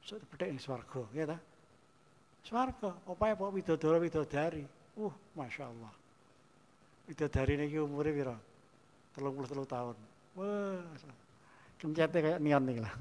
So 0.08 0.16
pedek 0.18 0.56
ing 0.56 0.60
swarga, 0.60 1.04
ya 1.12 1.28
ta? 1.28 1.38
Swarga, 2.48 2.96
opae 3.06 3.36
apa 3.36 3.52
widodara 3.52 4.00
widodari. 4.00 4.64
Uh, 4.96 5.12
Masya 5.36 5.68
Allah. 5.68 5.94
Widodari 7.08 7.60
niki 7.60 7.78
umure 7.78 8.12
pira? 8.16 8.36
33 9.16 9.68
tahun. 9.68 9.96
Wah, 10.40 10.82
kencete 11.78 12.18
kayak 12.24 12.40
neon 12.40 12.64
nih 12.64 12.80
lah 12.80 12.94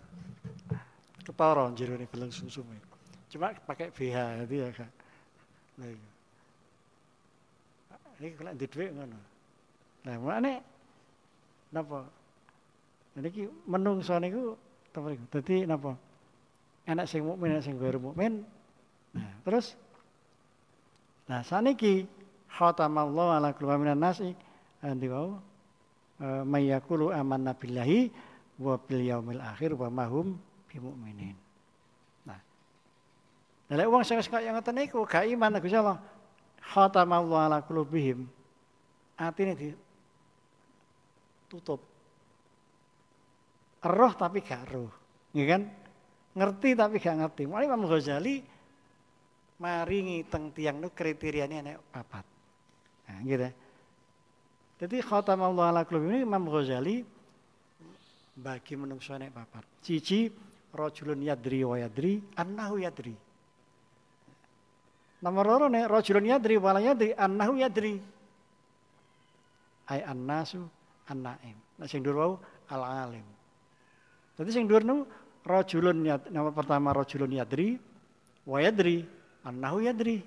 ketara 1.29 1.69
jerone 1.77 2.09
beleng 2.09 2.33
susume. 2.33 2.88
Cuma 3.29 3.53
pakai 3.53 3.93
BH 3.93 4.17
itu 4.49 4.55
ya 4.57 4.69
Kak. 4.73 4.91
Nah, 5.79 5.89
iya. 5.89 6.09
Ini 8.19 8.29
kalau 8.35 8.53
di 8.57 8.67
duit 8.67 8.91
ngono. 8.91 9.19
Nah, 10.09 10.15
mana 10.19 10.59
napa? 11.71 12.09
Niki 13.19 13.47
menungso 13.69 14.19
niku 14.19 14.59
apa 14.95 15.07
niku? 15.15 15.25
Dadi 15.31 15.57
napa? 15.69 15.95
Enak 16.89 17.07
sing 17.07 17.23
mukmin, 17.23 17.55
enak 17.55 17.63
sing 17.63 17.77
ghair 17.79 18.01
mukmin. 18.01 18.43
Nah, 19.15 19.31
terus 19.47 19.79
Nah, 21.29 21.45
saniki 21.45 22.09
khatamallahu 22.49 23.37
ala 23.37 23.53
kulli 23.53 23.77
minan 23.77 24.01
nasi 24.01 24.33
andi 24.81 25.13
wau 25.13 25.37
eh, 26.25 26.43
mayakulu 26.43 27.13
amanna 27.13 27.53
billahi 27.53 28.09
wa 28.57 28.81
bil 28.81 29.05
yaumil 29.05 29.45
akhir 29.45 29.77
wa 29.77 29.93
mahum 29.93 30.41
bimukminin. 30.73 31.37
Nah. 33.69 33.77
Lek 33.77 33.89
wong 33.93 34.03
sing 34.05 34.17
kaya 34.25 34.53
ngoten 34.57 34.75
niku 34.81 35.05
gak 35.05 35.29
iman 35.29 35.61
Gusti 35.61 35.77
Allah. 35.77 36.01
Khatamallahu 36.73 37.37
ala 37.37 37.61
qulubihim. 37.61 38.25
Atine 39.17 39.53
tutup. 41.49 41.85
Roh 43.85 44.13
tapi 44.17 44.41
gak 44.41 44.73
roh. 44.73 44.93
Ya 45.37 45.45
kan? 45.57 45.69
Ngerti 46.33 46.73
tapi 46.73 46.97
gak 46.97 47.17
ngerti. 47.21 47.43
Mulai 47.45 47.69
Imam 47.69 47.85
Ghazali 47.85 48.41
maringi 49.61 50.25
teng 50.25 50.55
tiang 50.55 50.81
nu 50.81 50.89
kriterianya 50.89 51.61
nek 51.61 51.79
papat. 51.93 52.25
Nah, 53.09 53.21
gitu. 53.25 53.49
Jadi 54.79 54.97
khatamallahu 55.03 55.69
ala 55.69 55.85
qulubihim 55.85 56.17
ini 56.17 56.21
Imam 56.25 56.49
Ghazali 56.49 57.05
bagi 58.33 58.75
menungso 58.81 59.13
nek 59.13 59.35
papat. 59.35 59.65
Cici 59.85 60.33
rajulun 60.73 61.21
yadri 61.21 61.61
wa 61.67 61.77
yadri 61.77 62.23
annahu 62.39 62.81
yadri. 62.81 63.28
Nomor 65.23 65.45
loro 65.47 65.67
nek 65.69 65.91
rajulun 65.91 66.27
yadri 66.31 66.57
wa 66.59 66.73
la 66.73 66.81
yadri 66.81 67.11
annahu 67.15 67.59
yadri. 67.59 67.99
Ai 69.91 70.01
annasu 70.07 70.63
annaim. 71.11 71.57
Nah 71.79 71.87
sing 71.87 72.03
dhuwur 72.03 72.17
wau 72.17 72.33
al 72.71 72.83
alim. 72.85 73.27
Dadi 74.39 74.51
sing 74.53 74.69
dhuwur 74.69 74.85
nu 74.85 75.07
rajulun 75.43 76.05
yad, 76.07 76.31
nama 76.31 76.53
pertama 76.55 76.95
rajulun 76.95 77.33
yadri 77.35 77.79
wa 78.47 78.59
yadri 78.63 79.07
annahu 79.43 79.83
yadri. 79.83 80.23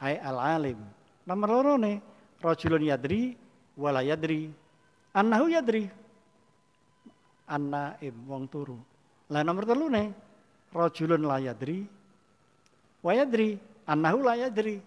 Ai 0.00 0.18
al 0.18 0.38
alim. 0.38 0.78
Nomor 1.26 1.48
loro 1.48 1.74
ne 1.76 2.02
rajulun 2.42 2.82
yadri 2.82 3.36
wa 3.76 3.90
la 3.94 4.02
yadri 4.02 4.50
annahu 5.14 5.46
yadri 5.54 5.86
annaim 7.46 8.16
wong 8.26 8.50
turu. 8.50 8.78
Lah 9.28 9.44
nomor 9.44 9.68
telu 9.68 9.92
nih, 9.92 10.08
rojulun 10.72 11.20
layadri, 11.20 11.84
wayadri, 13.04 13.58
annahu 13.86 14.24
layadri, 14.24 14.80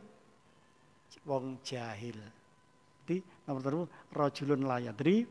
wong 1.27 1.59
jahil. 1.61 2.17
Jadi 3.05 3.21
nomor 3.45 3.61
telu, 3.61 3.81
rojulun 4.13 4.61
layadri, 4.65 5.27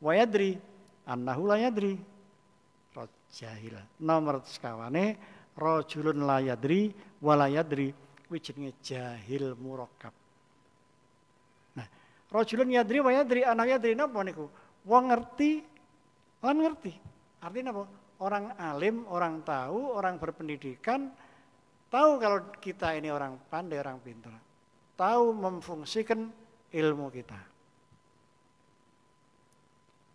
wayadri, 0.00 0.58
annahu 1.08 1.42
layadri, 1.50 1.94
roj 2.94 3.12
jahil. 3.32 3.74
Nomor 4.00 4.44
sekawane, 4.46 5.16
rojulun 5.58 6.24
layadri, 6.24 6.94
walayadri, 7.20 7.92
wijinge 8.30 8.76
jahil 8.80 9.56
murakkab. 9.58 10.14
Nah, 11.76 11.86
rojulun 12.32 12.70
yadri, 12.70 12.98
wayadri, 13.00 13.40
annahu 13.42 13.68
yadri, 13.68 13.92
napa 13.96 14.20
niku? 14.22 14.46
Wong 14.84 15.08
ngerti 15.08 15.74
Kan 16.44 16.60
ngerti. 16.60 16.92
Artinya 17.40 17.72
apa? 17.72 17.84
Orang 18.20 18.52
alim, 18.60 19.08
orang 19.08 19.40
tahu, 19.48 19.96
orang 19.96 20.20
berpendidikan, 20.20 21.08
tahu 21.94 22.18
kalau 22.18 22.38
kita 22.58 22.98
ini 22.98 23.14
orang 23.14 23.38
pandai, 23.46 23.78
orang 23.78 24.02
pintar. 24.02 24.34
Tahu 24.98 25.30
memfungsikan 25.30 26.26
ilmu 26.74 27.06
kita. 27.14 27.38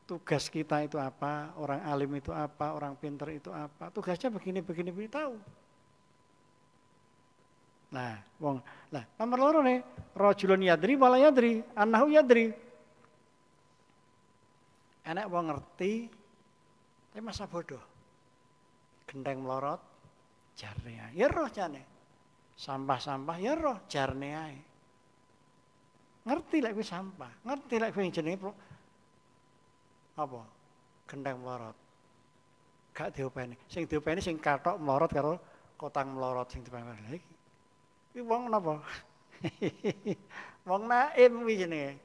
Tugas 0.03 0.51
kita 0.51 0.83
itu 0.83 0.99
apa, 0.99 1.55
orang 1.55 1.79
alim 1.87 2.11
itu 2.19 2.35
apa, 2.35 2.75
orang 2.75 2.99
pintar 2.99 3.31
itu 3.31 3.47
apa. 3.55 3.87
Tugasnya 3.95 4.27
begini, 4.27 4.59
begini, 4.59 4.91
begini, 4.91 5.07
tahu. 5.07 5.39
Nah, 7.89 8.21
wong, 8.37 8.61
nah, 8.91 9.05
nomor 9.17 9.37
loro 9.39 9.59
nih, 9.63 9.79
rojulun 10.13 10.61
yadri, 10.67 10.93
wala 10.99 11.17
yadri, 11.17 11.63
anahu 11.73 12.11
yadri. 12.11 12.51
Enak 15.07 15.25
wong 15.25 15.45
ngerti, 15.49 15.93
tapi 17.09 17.21
masa 17.23 17.49
bodoh. 17.49 17.81
Genteng 19.09 19.41
melorot, 19.41 19.88
jarne 20.59 21.15
Ya 21.15 21.31
roh 21.31 21.47
jane. 21.47 21.87
Sampah-sampah 22.59 23.37
ya 23.39 23.55
roh 23.55 23.79
jarne 23.87 24.29
ae. 24.35 24.57
Ngerti 26.27 26.59
lek 26.59 26.75
kuwi 26.75 26.83
sampah, 26.83 27.31
ngerti 27.47 27.75
lek 27.79 27.95
kuwi 27.95 28.11
jenenge 28.11 28.51
apa? 30.19 30.43
Genteng 31.07 31.39
melorot. 31.39 31.77
Gak 32.91 33.15
diopeni. 33.15 33.55
Sing 33.71 33.87
diopeni 33.87 34.19
sing 34.19 34.35
katok 34.35 34.75
melorot 34.75 35.07
karo 35.15 35.39
kotang 35.79 36.11
melorot 36.11 36.51
sing 36.51 36.59
diopeni 36.59 36.91
lagi. 36.91 37.19
Kuwi 38.11 38.21
wong 38.27 38.51
napa? 38.51 38.83
wong 40.69 40.83
naim 40.91 41.33
kuwi 41.39 41.55
jenenge. 41.55 41.95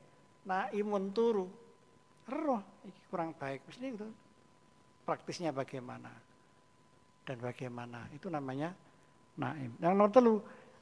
Naimun 0.46 1.10
turu. 1.10 1.50
Roh 2.30 2.62
iki 2.86 3.02
kurang 3.10 3.34
baik. 3.34 3.66
Mesti 3.66 3.86
itu 3.90 4.06
praktisnya 5.04 5.50
bagaimana 5.50 6.08
dan 7.24 7.36
bagaimana 7.40 8.06
itu 8.12 8.28
namanya 8.28 8.76
naim. 9.40 9.72
Yang 9.80 9.92
nomor 9.96 10.10
telu 10.12 10.34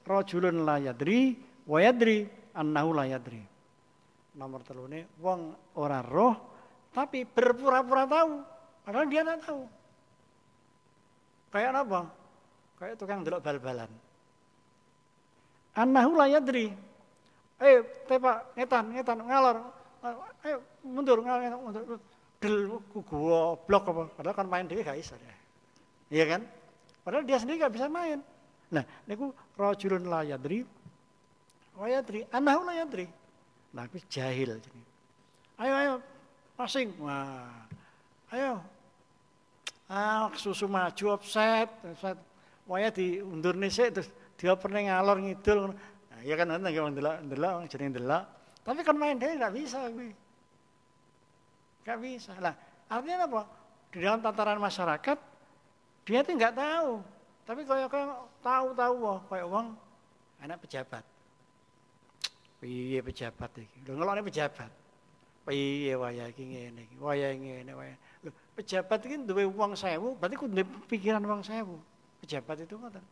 rojulun 0.02 0.66
la 0.66 0.76
yadri 0.82 1.38
wa 1.64 1.78
yadri 1.78 2.26
annahu 2.52 2.90
la 2.92 3.06
yadri. 3.06 3.42
Nomor 4.34 4.60
telu 4.66 4.90
ini 4.90 5.06
wong 5.22 5.54
orang 5.78 6.04
roh 6.04 6.34
tapi 6.92 7.24
berpura-pura 7.24 8.04
tahu 8.04 8.42
padahal 8.82 9.06
dia 9.06 9.22
tidak 9.22 9.38
tahu. 9.46 9.62
Kayak 11.52 11.84
apa? 11.84 12.00
Kayak 12.80 12.94
tukang 12.98 13.20
delok 13.22 13.44
bal-balan. 13.44 13.90
Annahu 15.78 16.12
la 16.18 16.26
yadri. 16.28 16.72
Eh, 17.62 17.78
tepak, 18.10 18.58
ngetan, 18.58 18.90
ngetan, 18.90 19.18
ngalor. 19.22 19.56
Ayo 20.42 20.58
mundur, 20.82 21.22
ngalor, 21.22 21.62
mundur. 21.62 22.00
del 22.42 22.66
blok 23.70 23.84
apa. 23.86 24.02
Padahal 24.18 24.34
kan 24.34 24.48
main 24.50 24.66
dia 24.66 24.82
bisa 24.82 25.14
ya. 25.14 25.41
Iya 26.12 26.36
kan? 26.36 26.42
Padahal 27.00 27.24
dia 27.24 27.40
sendiri 27.40 27.64
gak 27.64 27.72
bisa 27.72 27.88
main. 27.88 28.20
Nah, 28.68 28.84
niku 29.08 29.32
rajulun 29.56 30.04
la 30.04 30.20
yadri 30.28 30.68
wa 31.72 31.88
yadri 31.88 32.28
anahu 32.28 32.68
la 32.68 32.84
yadri. 32.84 33.08
Nah, 33.72 33.88
aku 33.88 33.96
jahil. 34.12 34.60
Ayo 35.56 35.72
ayo 35.72 35.94
pasing. 36.60 36.92
Wah. 37.00 37.64
Ayo. 38.28 38.60
Ah, 39.88 40.28
susu 40.36 40.68
maju 40.68 41.16
offset, 41.16 41.68
offset. 41.84 42.16
Waya 42.68 42.92
diundur 42.92 43.56
sik 43.72 43.96
terus 43.96 44.08
dia 44.36 44.52
pernah 44.54 44.84
ngalor 44.84 45.18
ngidul. 45.20 45.72
Nah, 45.72 46.20
iya 46.20 46.36
kan 46.36 46.46
nanti 46.48 46.70
nggak 46.70 46.92
ndelok 46.92 47.16
ndelok 47.24 47.54
jadi 47.72 47.84
ndelok. 47.88 48.24
Tapi 48.62 48.80
kan 48.84 48.96
main 49.00 49.16
dia 49.16 49.32
nggak 49.32 49.52
bisa 49.56 49.80
gue. 49.88 50.12
Nggak 51.82 51.98
bisa. 51.98 52.32
Lah, 52.38 52.54
artinya 52.86 53.26
apa? 53.26 53.42
Di 53.90 53.98
dalam 54.00 54.20
tataran 54.22 54.60
masyarakat 54.62 55.31
dia 56.02 56.20
tuh 56.26 56.34
nggak 56.34 56.54
tahu. 56.54 56.90
Tapi 57.42 57.60
kayak 57.66 57.88
kayak 57.90 58.08
tahu-tahu 58.42 58.94
wah 59.02 59.18
kayak 59.26 59.46
uang 59.50 59.66
anak 60.42 60.58
pejabat. 60.62 61.04
Piye 62.62 63.02
pejabat 63.02 63.50
iki? 63.58 63.78
Lho 63.86 63.98
ngelokne 63.98 64.22
pejabat. 64.22 64.70
Piye 65.42 65.98
waya 65.98 66.30
iki 66.30 66.42
ngene 66.46 66.86
iki? 66.86 66.96
Waya 67.02 67.34
ngene 67.34 67.72
waya. 67.74 67.96
Lho 68.22 68.30
pejabat 68.54 69.02
iki 69.02 69.26
duwe 69.26 69.42
uang 69.46 69.74
sewu, 69.74 70.14
berarti 70.14 70.38
kudu 70.38 70.62
pikiran 70.86 71.22
uang 71.22 71.42
sewu. 71.42 71.82
Pejabat 72.22 72.62
itu 72.62 72.78
ngoten. 72.78 73.02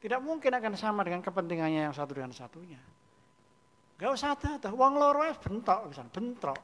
Tidak 0.00 0.20
mungkin 0.20 0.52
akan 0.52 0.76
sama 0.76 1.04
dengan 1.04 1.20
kepentingannya 1.20 1.88
yang 1.88 1.96
satu 1.96 2.16
dengan 2.16 2.32
satunya. 2.32 2.80
Gak 4.00 4.16
usah 4.16 4.32
ada, 4.32 4.56
ada. 4.56 4.68
uang 4.72 4.96
loro 4.96 5.20
misalnya 5.28 6.08
bentrok, 6.08 6.60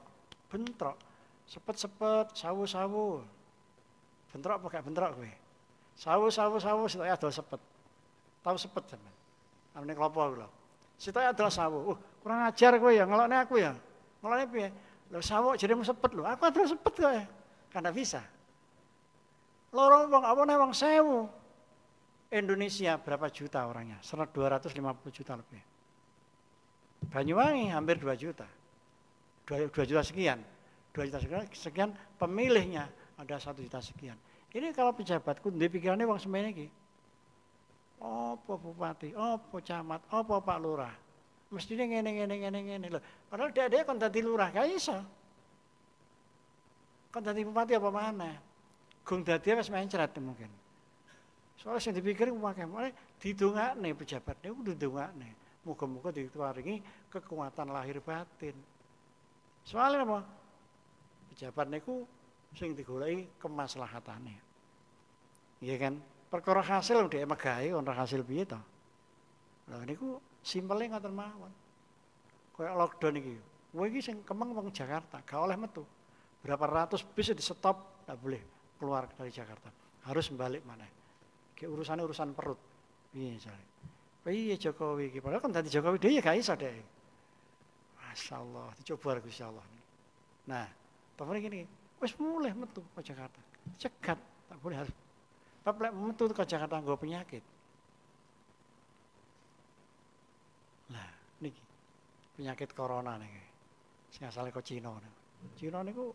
bentrok, 0.49 0.96
sepet-sepet, 1.44 2.33
sawu-sawu, 2.33 3.20
bentrok 4.33 4.59
apa 4.61 4.67
gak 4.79 4.85
bentrok 4.85 5.11
gue? 5.19 5.33
Sawu, 5.97 6.29
sawu, 6.29 6.61
sawu, 6.61 6.85
sitok 6.87 7.09
ada 7.09 7.29
sepet. 7.33 7.61
Tahu 8.45 8.57
sepet 8.61 8.85
sama. 8.93 9.11
Amne 9.77 9.97
klopo 9.97 10.21
lho. 10.29 10.49
Sitok 11.01 11.25
adalah 11.33 11.53
sawu. 11.53 11.97
Uh, 11.97 11.99
kurang 12.21 12.45
ajar 12.45 12.77
gue 12.77 12.93
ya, 12.93 13.05
ngelokne 13.09 13.37
aku 13.41 13.57
ya. 13.57 13.73
Ngelokne 14.21 14.45
piye? 14.53 14.69
Lho 15.09 15.21
sawu 15.25 15.57
jadi 15.57 15.73
sepet 15.81 16.11
lho. 16.12 16.23
Aku 16.29 16.43
adalah 16.45 16.69
sepet 16.69 16.95
gue. 17.01 17.17
Karena 17.73 17.91
bisa. 17.93 18.21
Lorong 19.73 20.09
wong 20.12 20.25
apa 20.25 20.41
nih 20.45 20.57
wong 20.61 20.73
sewu. 20.77 21.29
Indonesia 22.29 22.99
berapa 23.01 23.31
juta 23.31 23.65
orangnya? 23.65 24.03
250 24.03 24.73
juta 25.15 25.33
lebih. 25.39 25.62
Banyuwangi 27.09 27.71
hampir 27.71 27.97
2 28.03 28.09
juta. 28.19 28.47
2, 29.47 29.71
2 29.71 29.89
juta 29.89 30.03
sekian. 30.03 30.43
2 30.91 31.07
juta 31.07 31.21
sekian, 31.23 31.43
sekian 31.55 31.91
pemilihnya 32.19 32.89
ada 33.16 33.37
1 33.40 33.57
juta 33.57 33.81
sekian. 33.81 34.16
Ini 34.52 34.72
kalau 34.76 34.92
pejabatku 34.92 35.52
di 35.52 35.66
pikirannya 35.68 36.05
wong 36.05 36.20
semene 36.20 36.48
iki. 36.52 36.68
Apa 38.00 38.52
bupati, 38.61 39.16
apa 39.16 39.57
camat, 39.64 40.00
apa 40.12 40.35
Pak 40.40 40.59
Lurah. 40.61 40.94
Mestinya 41.48 41.88
ngene 41.88 42.11
ngene 42.12 42.35
ngene 42.42 42.59
ngene 42.61 42.87
loh. 42.92 43.02
Padahal 43.33 43.50
dia 43.52 43.72
dia 43.72 43.87
kon 43.87 43.96
dadi 43.96 44.20
lurah, 44.20 44.52
gak 44.52 44.66
iso. 44.68 44.98
Kon 47.09 47.22
dadi 47.24 47.46
bupati 47.46 47.72
apa 47.79 47.88
mana? 47.88 48.37
Gung 49.07 49.22
dadi 49.24 49.55
wis 49.57 49.70
main 49.72 49.88
cerat 49.88 50.12
mungkin. 50.18 50.50
Soalnya 51.57 51.81
sing 51.81 51.94
dipikir 51.96 52.29
pakai 52.37 52.68
mulai 52.68 52.92
nih 53.81 53.92
pejabat 53.96 54.37
niku 54.44 54.61
didongakne. 54.61 55.31
Muga-muga 55.64 56.14
dituaringi 56.14 56.79
kekuatan 57.11 57.72
lahir 57.72 57.98
batin. 58.05 58.55
Soalnya 59.66 60.05
apa? 60.05 60.20
Pejabat 61.33 61.66
niku 61.72 62.07
sing 62.57 62.73
digoleki 62.73 63.29
kemaslahatane. 63.37 64.40
Iya 65.61 65.77
kan? 65.77 65.95
Perkara 66.33 66.64
hasil 66.64 67.07
dhek 67.07 67.29
megahe 67.29 67.71
ora 67.71 67.92
hasil 67.92 68.25
piye 68.25 68.49
to? 68.49 68.59
Lah 69.69 69.85
niku 69.85 70.19
simpele 70.40 70.88
ngoten 70.88 71.12
mawon. 71.12 71.53
Kayak 72.57 72.75
lockdown 72.81 73.14
iki. 73.21 73.37
Kowe 73.77 73.85
iki 73.85 74.01
sing 74.01 74.25
kemeng 74.25 74.57
wong 74.57 74.73
Jakarta, 74.73 75.21
gak 75.21 75.37
oleh 75.37 75.53
metu. 75.61 75.85
Berapa 76.40 76.64
ratus 76.64 77.05
bis 77.05 77.29
di 77.37 77.45
stop, 77.45 78.09
gak 78.09 78.16
boleh 78.16 78.40
keluar 78.81 79.05
dari 79.12 79.29
Jakarta. 79.29 79.69
Harus 80.09 80.33
balik 80.33 80.64
mana? 80.64 80.88
Kayak 81.53 81.77
urusan 81.77 82.01
urusan 82.01 82.33
perut. 82.33 82.57
Iya 83.12 83.37
misalnya. 83.37 83.69
Iya 84.27 84.57
Jokowi 84.57 85.12
iki. 85.12 85.19
Padahal 85.21 85.45
kan 85.45 85.53
tadi 85.53 85.69
Jokowi 85.69 86.01
dia 86.01 86.16
ya 86.16 86.21
gak 86.25 86.40
iso 86.40 86.57
deh. 86.57 86.73
Masya 88.01 88.40
Allah, 88.40 88.73
dicoba 88.81 89.21
Gusti 89.21 89.45
Allah. 89.45 89.66
Nah, 90.49 90.64
temen 91.21 91.37
gini, 91.37 91.69
wes 92.07 92.14
mulai 92.23 92.55
metu 92.55 92.79
ke 92.95 93.03
Jakarta. 93.03 93.42
Cegat, 93.83 94.14
tak 94.23 94.59
boleh 94.62 94.79
harus. 94.79 94.95
Tapi 95.66 95.90
metu 95.90 96.31
ke 96.31 96.47
Jakarta 96.47 96.79
gue 96.79 96.95
penyakit. 96.95 97.42
Nah, 100.95 101.11
niki 101.42 101.59
penyakit 102.38 102.71
corona 102.71 103.19
nih. 103.19 103.42
Sing 104.14 104.23
asale 104.23 104.55
kok 104.55 104.62
Cina. 104.62 104.95
Cina 105.59 105.83
niku 105.83 106.14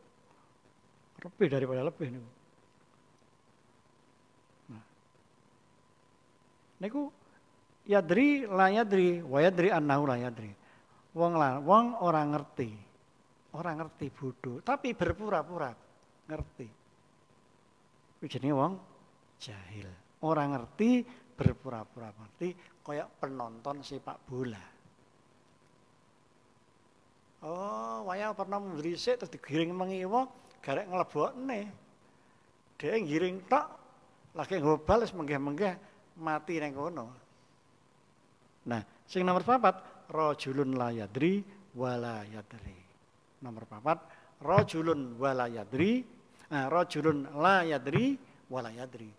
lebih 1.20 1.48
daripada 1.52 1.84
lebih 1.84 2.08
nih. 2.16 2.40
niku 6.82 7.14
yadri 7.86 8.50
la 8.50 8.74
yadri 8.74 9.22
wa 9.22 9.38
yadri 9.38 9.70
annahu 9.70 10.08
la 10.08 10.18
yadri. 10.18 10.50
Wong 11.14 11.36
lah, 11.36 11.60
wong 11.60 12.00
orang 12.00 12.32
ngerti. 12.32 12.91
Orang 13.52 13.84
ngerti 13.84 14.08
bodoh, 14.08 14.64
tapi 14.64 14.96
berpura-pura 14.96 15.76
ngerti. 16.28 16.68
Jadi 18.22 18.50
wong 18.54 18.74
jahil. 19.42 19.90
Orang 20.24 20.56
ngerti 20.56 21.04
berpura-pura 21.36 22.14
ngerti 22.14 22.54
kayak 22.86 23.10
penonton 23.20 23.82
sepak 23.82 24.18
bola. 24.30 24.64
Oh, 27.42 28.06
waya 28.06 28.38
pernah 28.38 28.62
memberi 28.62 28.94
sik 28.94 29.18
terus 29.18 29.34
digiring 29.34 29.74
mengiwa, 29.74 30.30
garek 30.62 30.86
nglebokne. 30.86 31.62
Dia 32.78 33.02
ngiring 33.02 33.50
tok, 33.50 33.68
lagi 34.38 34.62
ngobal 34.62 35.02
wis 35.02 35.14
menggah-menggah 35.18 35.74
mati 36.22 36.62
neng 36.62 36.78
kono. 36.78 37.06
Nah, 38.70 38.82
sing 39.10 39.26
nomor 39.26 39.42
papat 39.42 40.06
rajulun 40.14 40.78
la 40.78 40.94
yadri 40.94 41.42
wala 41.74 42.22
yadri. 42.30 42.81
Nomor 43.42 43.66
papat 43.66 43.98
rajulun 44.42 45.18
wala 45.18 45.50
yadri, 45.50 46.02
nah, 46.50 46.70
rajulun 46.70 47.30
la 47.38 47.66
yadri 47.66 48.18
wala 48.50 48.70
yadri. 48.74 49.10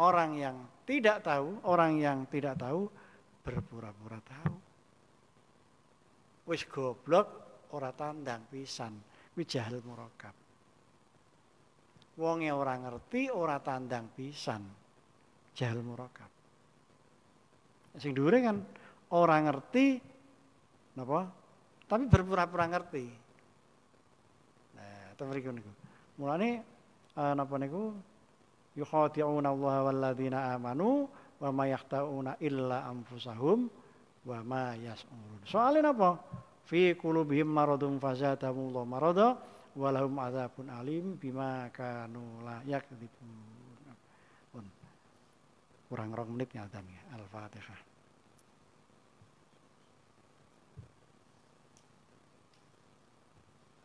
Orang 0.00 0.40
yang 0.40 0.56
tidak 0.88 1.20
tahu, 1.24 1.60
orang 1.68 2.00
yang 2.00 2.24
tidak 2.32 2.56
tahu 2.56 2.88
berpura-pura 3.44 4.20
tahu. 4.24 4.54
Wis 6.48 6.64
goblok 6.66 7.28
ora 7.76 7.92
tandang 7.92 8.48
pisan, 8.48 8.96
kuwi 9.36 9.44
jahil 9.44 9.84
murakab. 9.84 10.34
Wonge 12.18 12.52
ora 12.52 12.76
ngerti 12.76 13.32
ora 13.32 13.56
tandang 13.60 14.12
pisan. 14.12 14.64
Jahil 15.52 15.80
murakab. 15.84 16.28
Sing 18.00 18.16
dhuwure 18.16 18.40
kan 18.40 18.56
orang 19.12 19.48
ngerti 19.48 20.00
napa? 20.96 21.28
Tapi 21.88 22.04
berpura-pura 22.08 22.64
ngerti. 22.68 23.21
To 25.18 25.22
mriku 25.28 25.52
niku. 25.52 25.70
Mulane 26.18 26.62
uh, 27.16 27.32
napa 27.36 27.54
niku 27.58 27.92
yukhati'una 28.76 29.48
Allah 29.52 29.76
walladzina 29.92 30.54
amanu 30.56 31.08
wa 31.40 31.48
ma 31.52 31.64
yakhtauna 31.68 32.40
illa 32.40 32.88
anfusahum 32.88 33.68
wa 34.24 34.38
ma 34.42 34.72
yas'urun. 34.78 35.40
Soalnya 35.44 35.92
napa? 35.92 36.16
Fi 36.64 36.94
qulubihim 36.96 37.50
maradun 37.50 37.98
fazadahumullahu 38.00 38.88
marada 38.88 39.36
wa 39.76 39.88
lahum 39.92 40.14
adzabun 40.16 40.70
alim 40.70 41.18
bima 41.20 41.68
kanu 41.74 42.40
la 42.46 42.62
yakdzibun 42.64 43.52
kurang 45.92 46.16
rong 46.16 46.32
menit 46.32 46.48
ngaten 46.56 46.88
Al-Fatihah. 47.12 47.91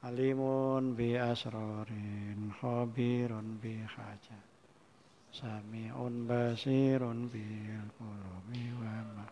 Alimun 0.08 0.96
bi 0.96 1.20
asrarin 1.20 2.54
khabirun 2.62 3.60
bi 3.62 3.76
haja. 3.84 4.40
Sami'un 5.32 6.24
basirun 6.28 7.28
bil 7.28 7.88
qulubi 8.00 8.64
wa 8.80 8.96
ma. 9.16 9.28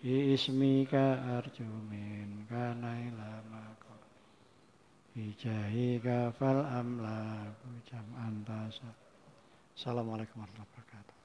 Bi 0.00 0.32
ismika 0.32 1.20
arjumin 1.36 2.48
kana 2.48 2.96
ilama 3.04 3.70
Bijahika 5.10 6.32
fal 6.38 6.64
amla 6.64 7.50
jam 7.90 8.06
antasa 8.14 8.94
Assalamualaikum 9.74 10.38
warahmatullahi 10.38 10.70
wabarakatuh 10.70 11.19